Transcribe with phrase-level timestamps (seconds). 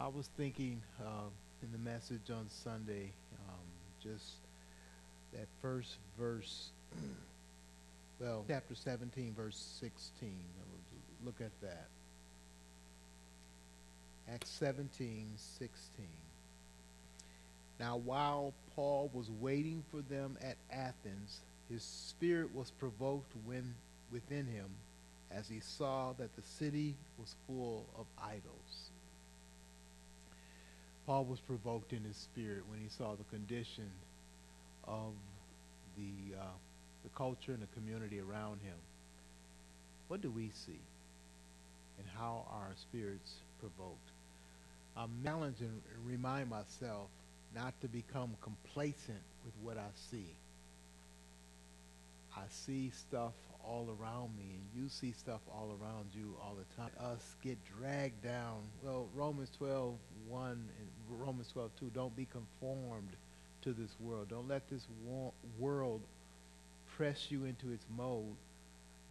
[0.00, 1.28] I was thinking uh,
[1.62, 3.12] in the message on Sunday,
[3.46, 3.66] um,
[4.02, 4.36] just
[5.34, 6.70] that first verse,
[8.18, 10.32] well, chapter 17, verse 16.
[11.22, 11.88] Look at that.
[14.32, 16.06] Acts 17, 16.
[17.78, 23.74] Now, while Paul was waiting for them at Athens, his spirit was provoked when,
[24.10, 24.70] within him
[25.30, 28.89] as he saw that the city was full of idols.
[31.06, 33.90] Paul was provoked in his spirit when he saw the condition
[34.84, 35.12] of
[35.96, 36.44] the, uh,
[37.02, 38.76] the culture and the community around him.
[40.08, 40.80] What do we see?
[41.98, 44.10] And how are our spirits provoked?
[44.96, 47.08] I'm challenged and remind myself
[47.54, 50.34] not to become complacent with what I see.
[52.36, 56.76] I see stuff all around me, and you see stuff all around you all the
[56.76, 56.90] time.
[57.12, 58.62] Us get dragged down.
[58.82, 59.94] Well, Romans 12,
[60.28, 63.16] 1 and Romans 12, 2, don't be conformed
[63.62, 64.28] to this world.
[64.28, 64.86] Don't let this
[65.58, 66.00] world
[66.96, 68.36] press you into its mold.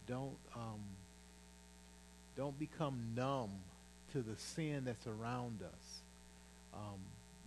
[0.06, 0.80] Don't, um,
[2.36, 3.50] don't become numb
[4.12, 6.00] to the sin that's around us.
[6.74, 7.00] Um,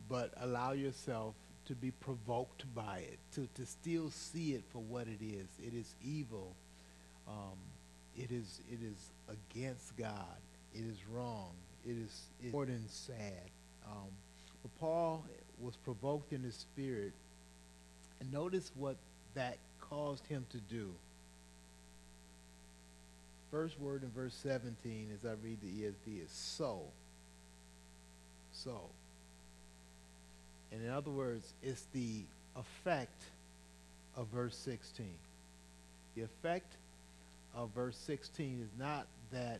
[0.09, 5.07] but allow yourself to be provoked by it, to, to still see it for what
[5.07, 5.47] it is.
[5.65, 6.55] It is evil.
[7.27, 7.57] Um,
[8.17, 10.37] it is it is against God.
[10.73, 11.51] It is wrong.
[11.85, 12.27] It is
[12.65, 13.49] than sad.
[13.85, 14.09] Um,
[14.63, 15.23] but Paul
[15.61, 17.11] was provoked in his spirit,
[18.19, 18.95] and notice what
[19.35, 20.89] that caused him to do.
[23.51, 26.81] First word in verse 17, as I read the ESV, is so.
[28.51, 28.81] So.
[30.71, 32.23] And in other words, it's the
[32.55, 33.21] effect
[34.15, 35.05] of verse 16.
[36.15, 36.73] The effect
[37.55, 39.59] of verse 16 is not that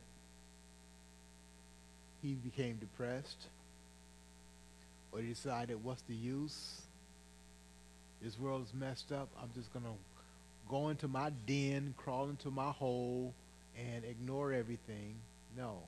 [2.24, 3.48] he became depressed
[5.14, 6.81] or he decided, what's the use?
[8.22, 9.30] This world is messed up.
[9.42, 9.92] I'm just going to
[10.69, 13.34] go into my den, crawl into my hole,
[13.78, 15.16] and ignore everything.
[15.56, 15.79] No.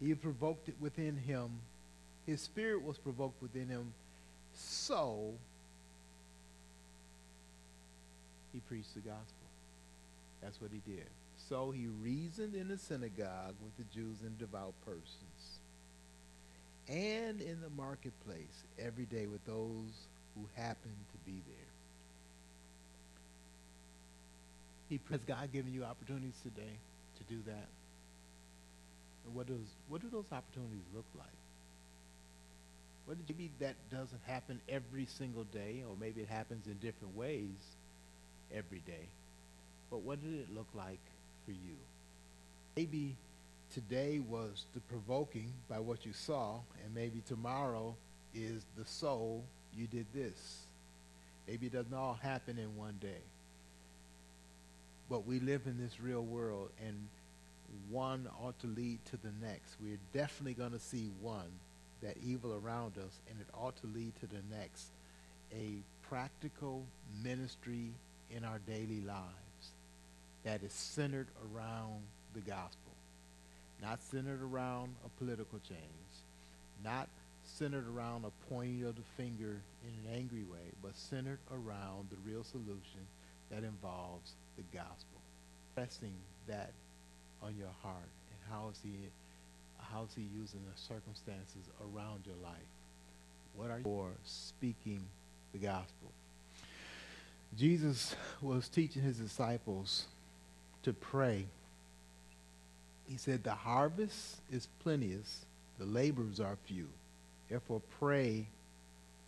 [0.00, 1.50] He provoked it within him.
[2.26, 3.92] His spirit was provoked within him
[4.52, 5.32] so,
[8.52, 9.46] he preached the gospel.
[10.42, 11.06] That's what he did.
[11.48, 15.59] So he reasoned in the synagogue with the Jews and devout persons,
[16.90, 21.70] and in the marketplace every day with those who happen to be there.
[24.88, 26.74] He has God given you opportunities today
[27.18, 27.68] to do that?
[29.24, 31.26] And what does what do those opportunities look like?
[33.06, 37.54] Well, maybe that doesn't happen every single day, or maybe it happens in different ways
[38.54, 39.08] every day.
[39.90, 41.00] But what did it look like
[41.44, 41.76] for you?
[42.76, 43.16] Maybe
[43.72, 47.94] today was the provoking by what you saw, and maybe tomorrow
[48.34, 49.44] is the soul,
[49.76, 50.60] you did this.
[51.48, 53.22] Maybe it doesn't all happen in one day.
[55.08, 57.08] But we live in this real world, and
[57.88, 59.74] one ought to lead to the next.
[59.82, 61.50] We're definitely going to see one
[62.02, 64.86] that evil around us, and it ought to lead to the next.
[65.52, 66.84] A practical
[67.22, 67.90] ministry
[68.30, 69.72] in our daily lives
[70.44, 72.02] that is centered around
[72.34, 72.92] the gospel,
[73.82, 76.12] not centered around a political change,
[76.84, 77.08] not
[77.44, 82.16] centered around a pointing of the finger in an angry way, but centered around the
[82.30, 83.06] real solution
[83.50, 85.20] that involves the gospel.
[85.74, 86.12] Pressing
[86.46, 86.72] that
[87.42, 87.96] on your heart,
[88.30, 88.92] and how is he
[89.92, 92.54] how's he using the circumstances around your life?
[93.56, 95.02] What are you for speaking
[95.52, 96.12] the gospel?
[97.56, 100.06] Jesus was teaching his disciples
[100.84, 101.46] to pray.
[103.10, 105.44] He said, The harvest is plenteous,
[105.78, 106.86] the laborers are few.
[107.48, 108.46] Therefore, pray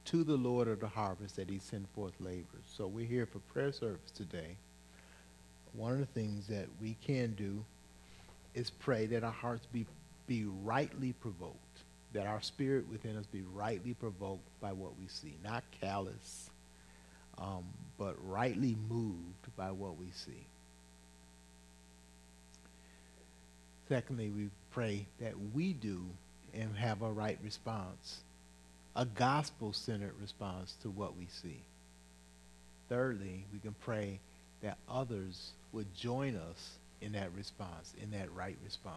[0.04, 2.64] to the Lord of the harvest that he send forth laborers.
[2.76, 4.56] So we're here for prayer service today.
[5.72, 7.64] One of the things that we can do
[8.54, 9.84] is pray that our hearts be
[10.28, 11.80] be rightly provoked,
[12.12, 16.50] that our spirit within us be rightly provoked by what we see, not callous,
[17.38, 17.64] um,
[17.98, 20.46] but rightly moved by what we see.
[23.92, 26.06] Secondly, we pray that we do
[26.54, 28.20] and have a right response,
[28.96, 31.60] a gospel centered response to what we see.
[32.88, 34.18] Thirdly, we can pray
[34.62, 38.96] that others would join us in that response, in that right response.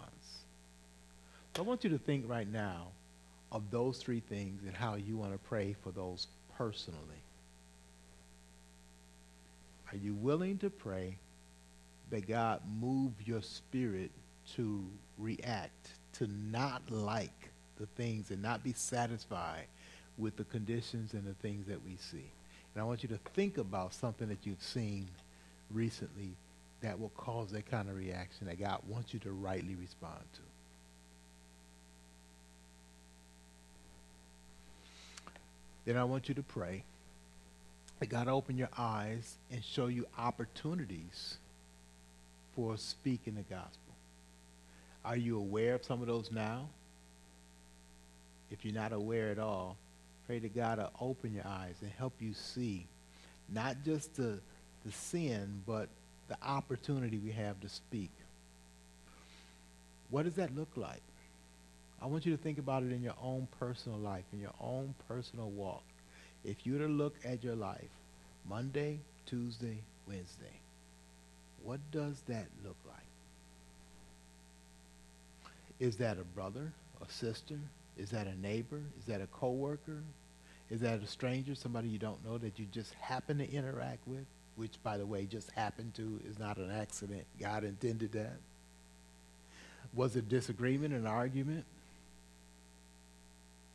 [1.57, 2.88] So I want you to think right now
[3.51, 6.27] of those three things and how you want to pray for those
[6.57, 7.21] personally.
[9.91, 11.18] Are you willing to pray
[12.12, 14.12] that God move your spirit
[14.56, 14.86] to
[15.18, 19.65] react, to not like the things and not be satisfied
[20.18, 22.31] with the conditions and the things that we see.
[22.74, 25.09] And I want you to think about something that you've seen
[25.71, 26.36] recently
[26.81, 30.42] that will cause that kind of reaction that God wants you to rightly respond to.
[35.86, 36.83] Then I want you to pray
[38.00, 41.38] that God open your eyes and show you opportunities
[42.56, 43.84] for speaking the gospel.
[45.05, 46.67] Are you aware of some of those now?
[48.49, 49.77] If you're not aware at all,
[50.25, 52.87] pray to God to open your eyes and help you see
[53.53, 54.39] not just the,
[54.83, 55.89] the sin, but
[56.27, 58.09] the opportunity we have to speak.
[60.09, 61.01] What does that look like?
[62.01, 64.95] I want you to think about it in your own personal life, in your own
[65.07, 65.83] personal walk.
[66.43, 67.89] If you were to look at your life,
[68.47, 70.61] Monday, Tuesday, Wednesday,
[71.63, 73.04] what does that look like?
[75.80, 76.72] Is that a brother,
[77.06, 77.60] a sister?
[77.98, 78.81] Is that a neighbor?
[79.00, 80.01] Is that a coworker?
[80.69, 84.25] Is that a stranger, somebody you don't know that you just happen to interact with?
[84.56, 87.25] Which, by the way, just happened to is not an accident.
[87.39, 88.38] God intended that.
[89.94, 91.66] Was it disagreement, an argument?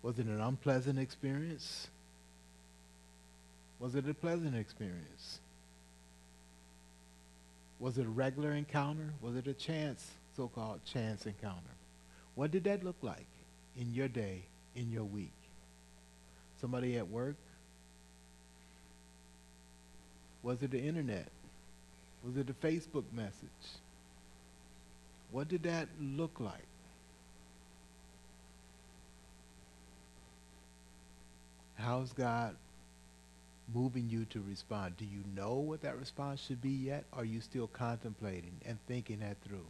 [0.03, 1.89] Was it an unpleasant experience?
[3.79, 5.41] Was it a pleasant experience?
[7.79, 9.13] Was it a regular encounter?
[9.21, 11.61] Was it a chance, so-called chance encounter?
[12.35, 13.27] What did that look like
[13.77, 14.43] in your day,
[14.75, 15.33] in your week?
[16.61, 17.37] Somebody at work?
[20.43, 21.29] Was it the internet?
[22.25, 23.49] Was it a Facebook message?
[25.31, 26.67] What did that look like?
[31.75, 32.57] How's God
[33.75, 34.97] moving you to respond?
[34.99, 37.05] Do you know what that response should be yet?
[37.13, 39.67] Are you still contemplating and thinking that through?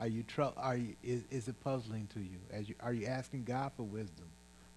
[0.00, 2.38] Are you, tr- are you is, is it puzzling to you?
[2.52, 2.74] As you?
[2.80, 4.26] Are you asking God for wisdom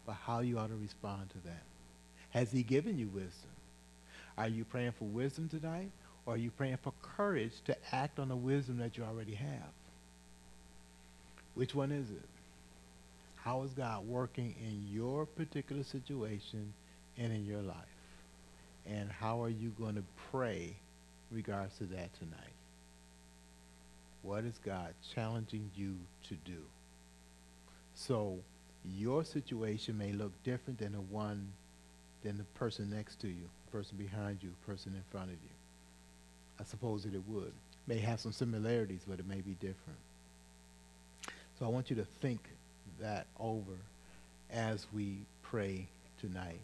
[0.05, 1.63] for how you ought to respond to that?
[2.29, 3.49] Has he given you wisdom?
[4.37, 5.91] Are you praying for wisdom tonight?
[6.25, 9.71] Or are you praying for courage to act on the wisdom that you already have?
[11.55, 12.29] Which one is it?
[13.35, 16.73] How is God working in your particular situation
[17.17, 17.75] and in your life?
[18.85, 20.75] And how are you going to pray
[21.31, 22.58] regards to that tonight?
[24.21, 25.95] What is God challenging you
[26.27, 26.61] to do?
[27.95, 28.37] So
[28.85, 31.51] your situation may look different than the one
[32.23, 35.49] than the person next to you, person behind you, person in front of you.
[36.59, 37.53] I suppose that it would.
[37.87, 39.99] May have some similarities, but it may be different.
[41.57, 42.41] So I want you to think
[42.99, 43.77] that over
[44.51, 45.87] as we pray
[46.19, 46.59] tonight.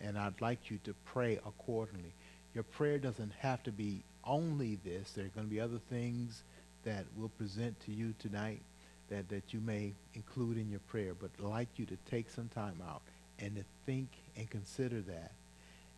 [0.00, 2.12] And I'd like you to pray accordingly.
[2.54, 5.10] Your prayer doesn't have to be only this.
[5.12, 6.42] There are going to be other things
[6.84, 8.60] that we'll present to you tonight
[9.08, 11.14] that, that you may include in your prayer.
[11.14, 13.02] But I'd like you to take some time out
[13.38, 15.32] and to think and consider that.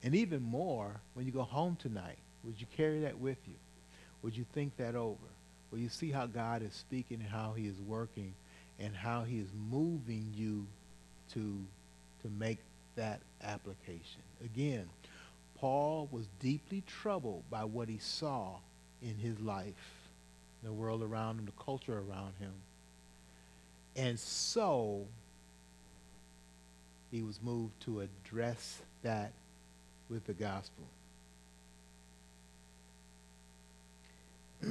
[0.02, 3.54] And even more, when you go home tonight, would you carry that with you?
[4.22, 5.18] Would you think that over?
[5.70, 8.34] Will you see how God is speaking and how he is working
[8.78, 10.66] and how he is moving you
[11.32, 11.40] to,
[12.22, 12.58] to make
[12.96, 14.22] that application?
[14.44, 14.88] Again,
[15.58, 18.56] Paul was deeply troubled by what he saw
[19.00, 19.74] in his life,
[20.62, 22.52] the world around him, the culture around him.
[23.96, 25.06] And so
[27.10, 29.32] he was moved to address that
[30.08, 30.84] with the gospel.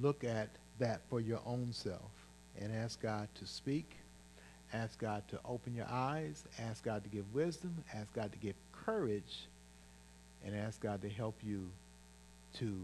[0.00, 2.10] Look at that for your own self
[2.60, 3.96] and ask God to speak.
[4.72, 6.44] Ask God to open your eyes.
[6.58, 7.84] Ask God to give wisdom.
[7.94, 9.46] Ask God to give courage.
[10.44, 11.70] And ask God to help you
[12.58, 12.76] to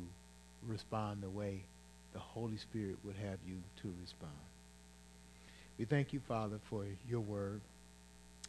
[0.67, 1.63] respond the way
[2.13, 4.33] the Holy Spirit would have you to respond.
[5.79, 7.61] We thank you, Father, for your word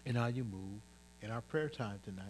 [0.06, 0.82] and how you move
[1.22, 2.26] in our prayer time tonight.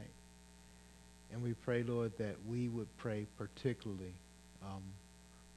[1.32, 4.14] And we pray, Lord, that we would pray particularly
[4.62, 4.84] um,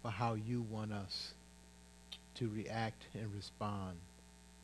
[0.03, 1.33] for how you want us
[2.37, 3.97] to react and respond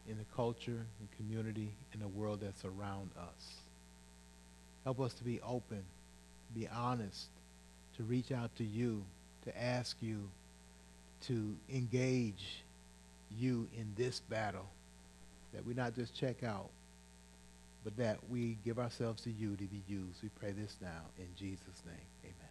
[0.09, 3.55] in the culture and community and the world that's around us.
[4.85, 5.83] Help us to be open,
[6.55, 7.27] be honest,
[7.97, 9.03] to reach out to you,
[9.45, 10.29] to ask you
[11.23, 12.63] to engage
[13.39, 14.69] you in this battle,
[15.53, 16.71] that we not just check out,
[17.85, 20.23] but that we give ourselves to you to be used.
[20.23, 22.07] We pray this now in Jesus' name.
[22.25, 22.50] Amen.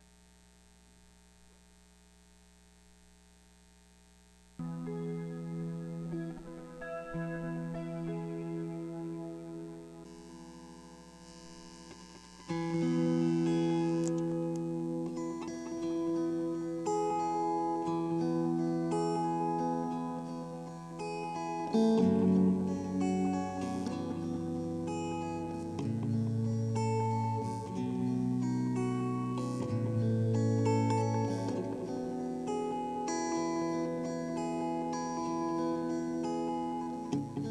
[37.19, 37.48] Mm-hmm.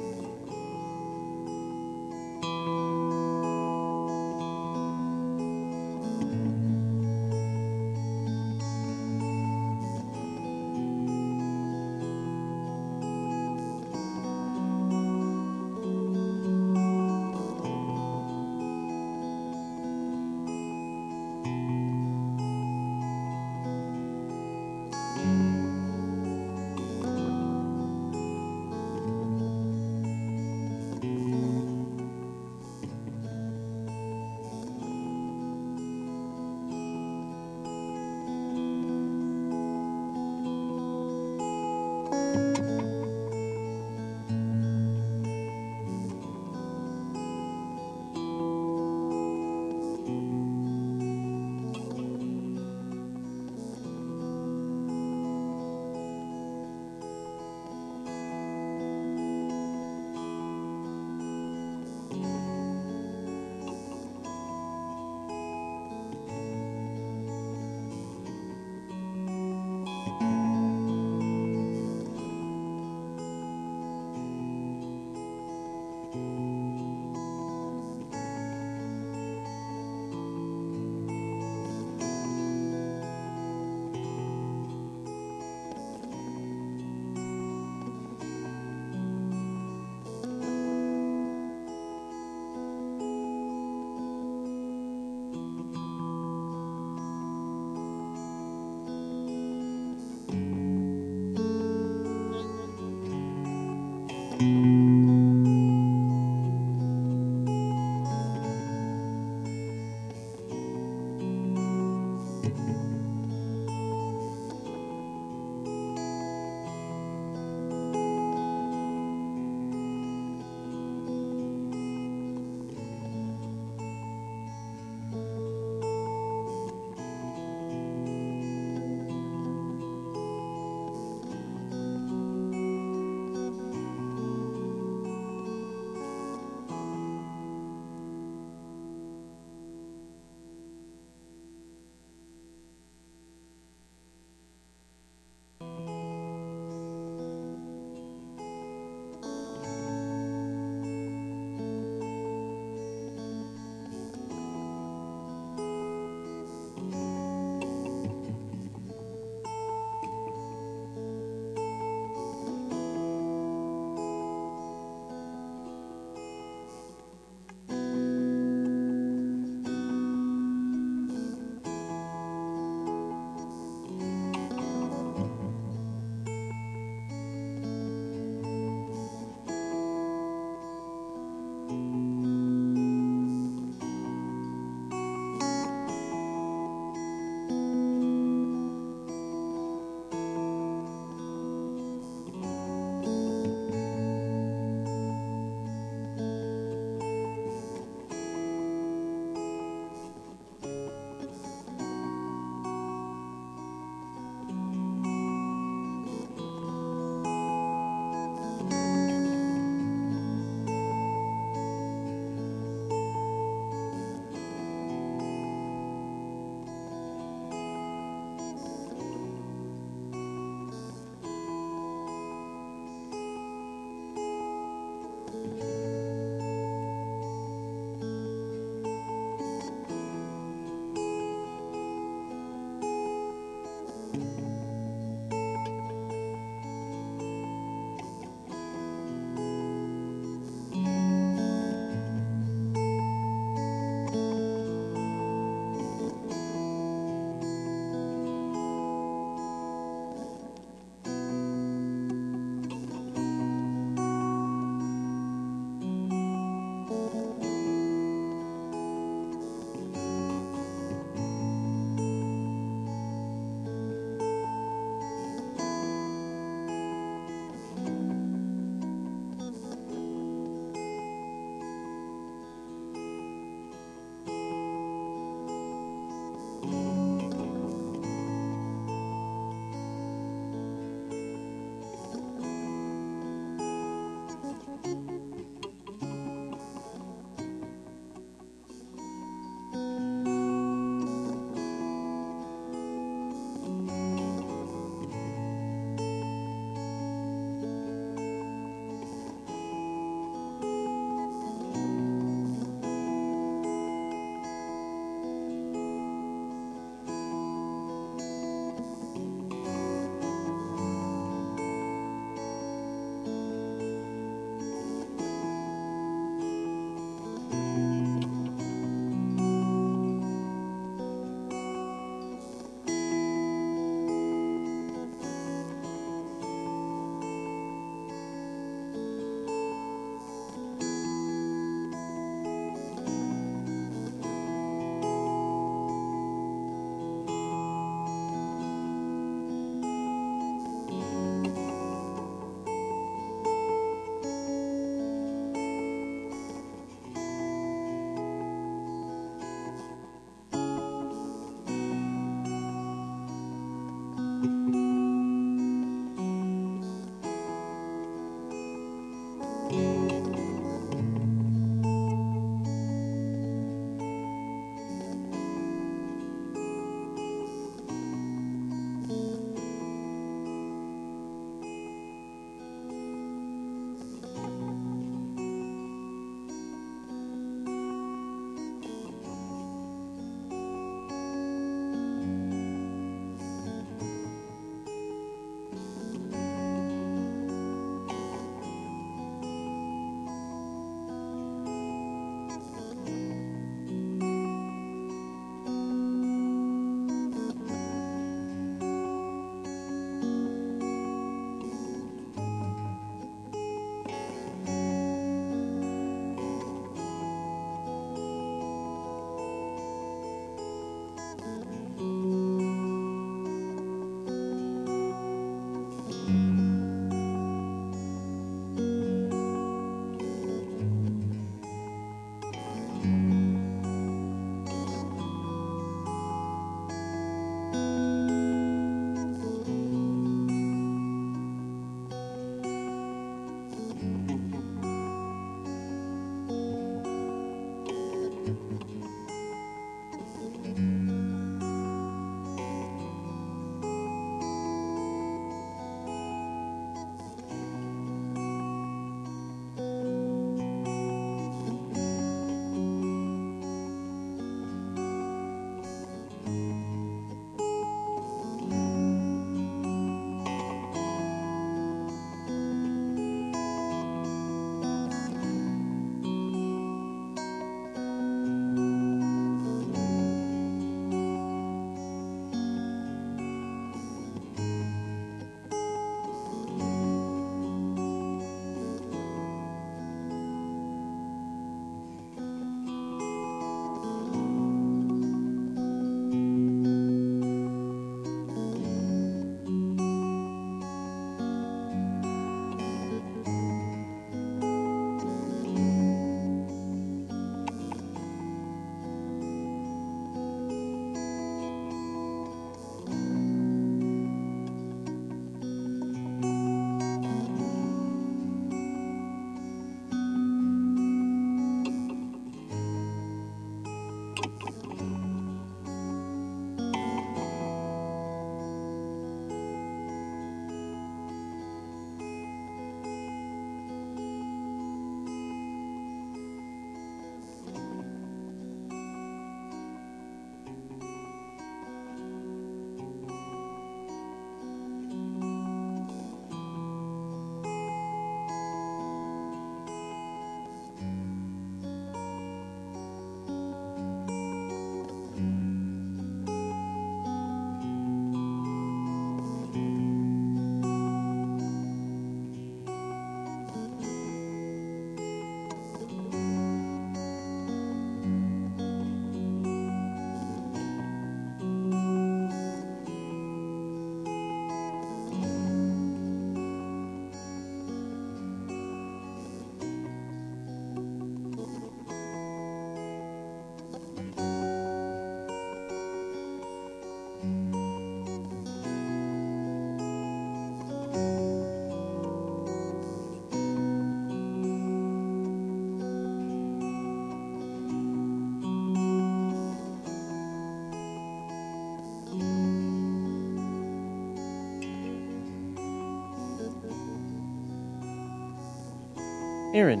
[599.72, 600.00] Aaron,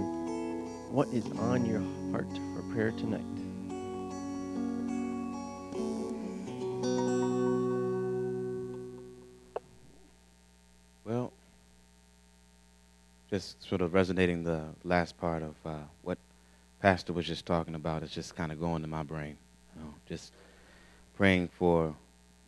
[0.90, 1.80] what is on your
[2.10, 3.20] heart for prayer tonight?
[11.04, 11.32] Well,
[13.30, 16.18] just sort of resonating the last part of uh, what
[16.82, 19.36] Pastor was just talking about is just kind of going to my brain.
[19.76, 20.32] You know, just
[21.16, 21.94] praying for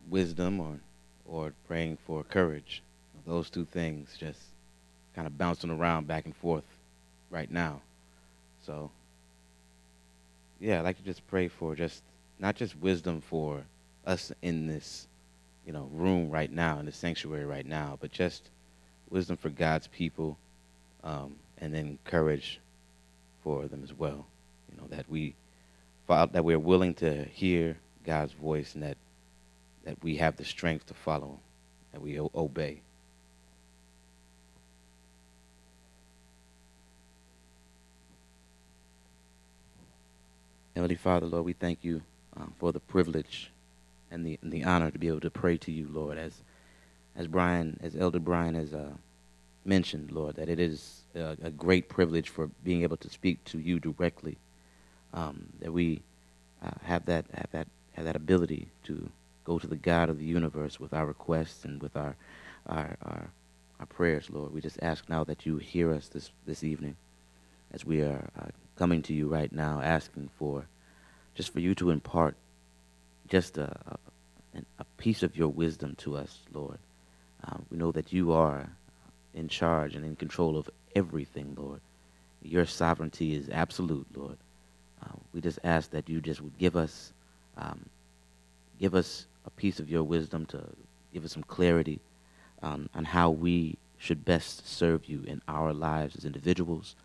[0.09, 0.77] wisdom or
[1.25, 2.83] or praying for courage.
[3.25, 4.41] Those two things just
[5.15, 6.65] kind of bouncing around back and forth
[7.33, 7.81] right now.
[8.65, 8.91] So,
[10.59, 12.01] yeah, I'd like to just pray for just
[12.39, 13.63] not just wisdom for
[14.05, 15.07] us in this,
[15.65, 18.49] you know, room right now, in the sanctuary right now, but just
[19.09, 20.37] wisdom for God's people,
[21.03, 22.59] um, and then courage
[23.43, 24.25] for them as well.
[24.71, 25.35] You know that we
[26.07, 28.97] that we're willing to hear God's voice and that
[29.85, 31.39] that we have the strength to follow,
[31.91, 32.81] that we obey.
[40.75, 42.01] Heavenly Father, Lord, we thank you
[42.35, 43.51] um, for the privilege
[44.09, 46.41] and the and the honor to be able to pray to you, Lord, as
[47.15, 48.93] as Brian, as Elder Brian has uh,
[49.65, 53.59] mentioned, Lord, that it is a, a, great privilege for being able to speak to
[53.59, 54.37] you directly.
[55.13, 56.01] Um, that we
[56.63, 59.09] uh, have that have that have that ability to
[59.45, 62.15] go to the God of the universe with our requests and with our
[62.65, 63.29] our our,
[63.79, 64.51] our prayers, Lord.
[64.51, 66.95] We just ask now that you hear us this this evening,
[67.71, 70.65] as we are uh, coming to you right now, asking for
[71.35, 72.35] just for you to impart
[73.27, 73.75] just a,
[74.55, 76.77] a, a piece of your wisdom to us, Lord.
[77.45, 78.69] Uh, we know that you are
[79.33, 81.81] in charge and in control of everything, Lord.
[82.41, 84.37] Your sovereignty is absolute, Lord.
[85.01, 87.11] Uh, we just ask that you just would give us,
[87.57, 87.79] um,
[88.79, 90.63] give us a piece of your wisdom to
[91.13, 91.99] give us some clarity
[92.61, 96.95] um, on how we should best serve you in our lives as individuals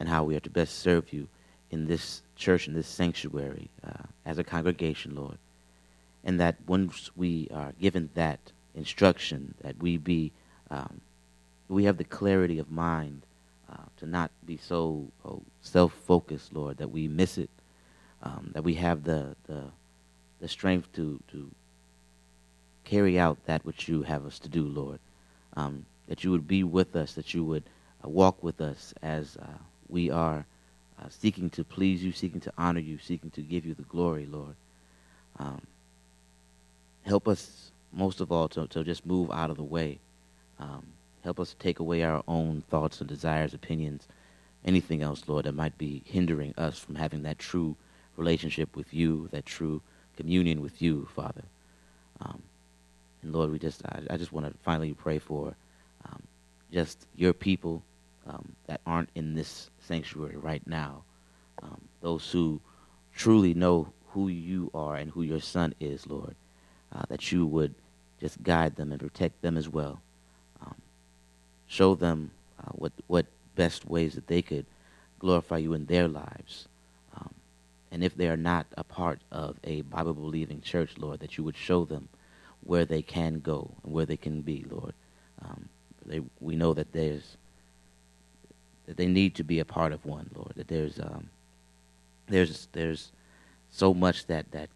[0.00, 1.28] and how we are to best serve you
[1.70, 5.38] in this church, in this sanctuary, uh, as a congregation, Lord.
[6.24, 8.40] And that once we are given that
[8.74, 10.32] instruction, that we be,
[10.70, 11.00] um,
[11.68, 13.22] we have the clarity of mind
[13.70, 17.50] uh, to not be so oh, self-focused, Lord, that we miss it,
[18.22, 19.64] um, that we have the, the,
[20.40, 21.50] the strength to, to
[22.84, 24.98] carry out that which you have us to do, Lord.
[25.54, 27.64] Um, that you would be with us, that you would
[28.04, 29.58] uh, walk with us as uh,
[29.90, 30.44] we are
[31.00, 34.26] uh, seeking to please you, seeking to honor you, seeking to give you the glory,
[34.26, 34.54] Lord.
[35.38, 35.62] Um,
[37.02, 39.98] help us, most of all, to, to just move out of the way.
[40.58, 40.84] Um,
[41.24, 44.06] help us take away our own thoughts and desires, opinions,
[44.64, 47.76] anything else, Lord, that might be hindering us from having that true
[48.16, 49.80] relationship with you, that true
[50.16, 51.44] communion with you, Father.
[52.20, 52.42] Um,
[53.22, 55.54] and Lord, we just, I, I just want to finally pray for
[56.04, 56.22] um,
[56.72, 57.82] just your people
[58.26, 61.02] um, that aren't in this sanctuary right now,
[61.62, 62.60] um, those who
[63.14, 66.34] truly know who you are and who your son is, Lord,
[66.94, 67.74] uh, that you would
[68.20, 70.00] just guide them and protect them as well.
[70.62, 70.74] Um,
[71.66, 74.66] show them uh, what, what best ways that they could
[75.18, 76.66] glorify you in their lives.
[77.16, 77.34] Um,
[77.90, 81.44] and if they are not a part of a Bible believing church, Lord, that you
[81.44, 82.08] would show them
[82.62, 84.94] where they can go and where they can be, Lord.
[85.42, 85.68] Um,
[86.04, 87.36] they, we know that there's
[88.90, 90.52] that they need to be a part of one, Lord.
[90.56, 91.30] That there's um,
[92.26, 93.12] there's there's
[93.70, 94.68] so much that that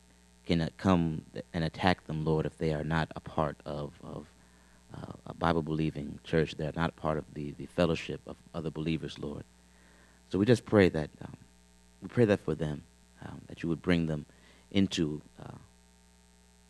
[0.46, 1.22] can come
[1.53, 4.27] and attack them, Lord, if they are not a part of of
[4.96, 6.55] uh, a Bible believing church.
[6.55, 9.42] They're not part of the the fellowship of other believers, Lord.
[10.29, 11.37] So we just pray that um,
[12.00, 12.85] we pray that for them,
[13.20, 14.27] um, that you would bring them
[14.70, 15.59] into uh,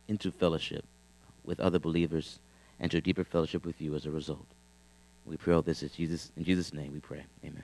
[0.07, 0.83] into fellowship
[1.43, 2.39] with other believers
[2.79, 4.47] and to a deeper fellowship with you as a result.
[5.25, 7.25] We pray all this in Jesus, in Jesus' name we pray.
[7.43, 7.63] Amen.